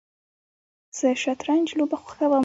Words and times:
زه 0.97 1.07
شطرنج 1.23 1.67
لوبه 1.77 1.97
خوښوم 2.03 2.31